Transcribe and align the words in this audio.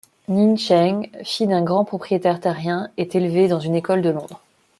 Nien 0.27 0.55
Cheng, 0.57 1.11
fille 1.23 1.45
d'un 1.45 1.61
grand 1.63 1.85
propriétaire 1.85 2.39
terrien, 2.39 2.89
est 2.97 3.13
élevée 3.13 3.47
dans 3.47 3.59
une 3.59 3.75
école 3.75 4.01
de 4.01 4.09
Londres. 4.09 4.41